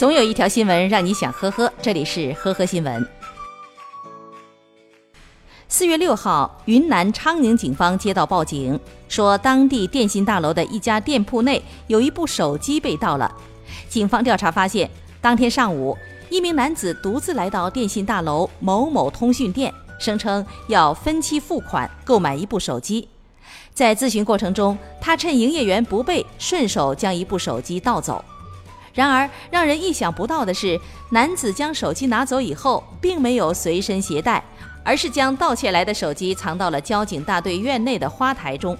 [0.00, 3.06] 总有一条新闻让你想呵呵，这里是呵呵新闻。
[5.68, 13.30] 四月六号，云南昌宁警方接到报警，说当地电信大楼的一家店铺内有一部手机被盗了。
[13.90, 14.88] 警方调查发现，
[15.20, 15.94] 当天上午，
[16.30, 23.06] 一名男子独自来到电信大楼某某通讯店，声称要分期付款购买一部手机。
[23.74, 28.24] 在咨询过程中，他趁营业员不备，顺手将一部手机盗走。
[28.92, 30.80] 然而，让人意想不到的是，
[31.10, 34.42] 男子将手机拿走以后，并没有随身携带。
[34.82, 38.76] 而是将盗窃来的手机藏到了交警大队院内的花台中。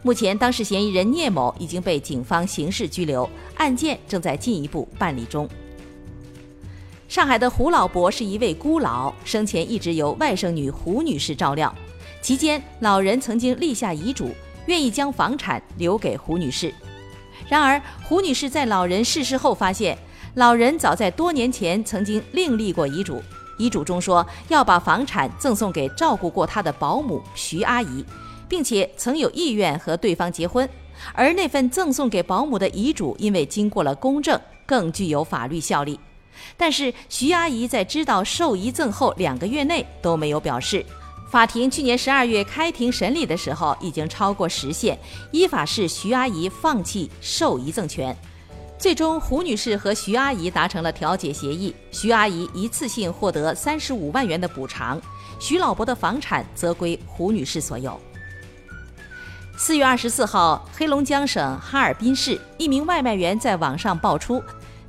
[0.00, 5.48] 目前，当事嫌疑人聂某已经被警方刑事拘留，案件正在进一步办理中。
[7.08, 11.74] 上海的胡老伯是一位孤老，生前一直由外甥女胡女士照料。
[12.22, 14.30] 期间，老人曾经立下遗嘱，
[14.66, 16.72] 愿意将房产留给胡女士。
[17.48, 19.96] 然而，胡女士在老人逝世后发现，
[20.34, 23.22] 老人早在多年前曾经另立过遗嘱。
[23.58, 28.04] 遗嘱中说要把房产赠送给照顾过他的保姆徐阿姨，
[28.48, 30.68] 并且曾有意愿和对方结婚。
[31.12, 35.98] 而那份赠送给保姆的遗嘱，因为经过了公证，更具有法律效力。
[36.56, 40.84] 但是徐阿姨在知道受遗赠后两个月内都没有表示。
[41.30, 44.98] 法庭去年十二月开庭审理的时候，已经超过时限，
[45.30, 48.14] 依法是徐阿姨放弃受遗赠权。
[48.76, 55.00] 最终，胡女士和徐阿姨达成了调解协议，徐阿姨一次性获得三十五万元的补偿，
[55.38, 58.00] 徐老伯的房产则归胡女士所有。
[59.56, 64.42] 四月二十四号，黑龙江省哈尔滨市一名外卖员在网上爆出，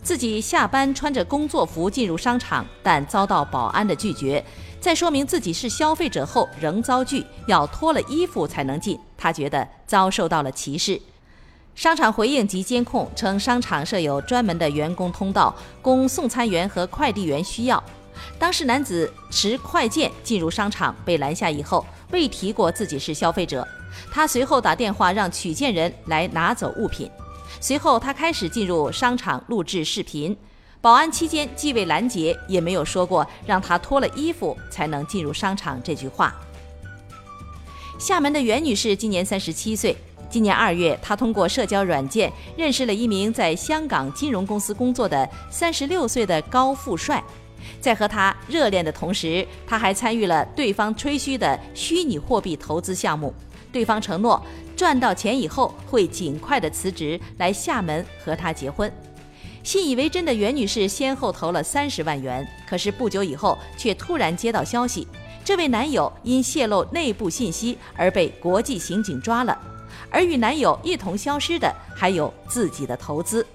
[0.03, 4.43] 自己下班穿着工作服进入商场，但遭到保安的拒绝，
[4.79, 10.99] 在说明自己是消费者后仍遭拒，要脱了衣服才能进，他觉得遭受到了歧视。
[11.75, 17.81] 商场回应及监控称，商场设有专门的员工通道，供送餐员和快递员需要。
[18.37, 23.65] 当时男子持快件进入商场，被拦下以后，未提过自己是消费者。
[24.11, 27.09] 他随后打电话让取件人来拿走物品。
[27.59, 30.35] 随后，他开始进入商场录制视频。
[30.79, 36.33] 保安期间既未拦截，也没有说过让他脱了衣服才能进入商场这句话。
[37.99, 39.95] 厦门的袁女士今年三十七岁。
[40.27, 47.21] 今年二月，她通过社交软件认识了一名在香港金融公司工作的三十六岁的高富帅。
[47.79, 53.31] 在和他热恋的同时，他还参与了对方吹嘘的虚拟货币投资项目。
[53.71, 54.41] 对方承诺
[54.81, 58.91] 赚到钱以后会尽快的辞职来厦门和他结婚。
[59.61, 65.07] 信以为真的袁女士先后投了三十万元，可是不久以后却突然接到消息，
[65.45, 69.55] 这位男友因泄露内部信息而被国际刑警抓了。
[70.09, 73.45] 而与男友一同消失的还有自己的投资，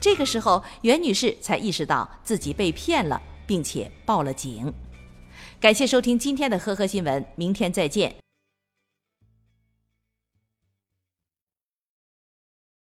[0.00, 4.72] 这个时候袁女士才意识到自己被骗了，并且报了警。
[5.58, 8.27] 感谢收听今天的呵呵新闻，明天再见。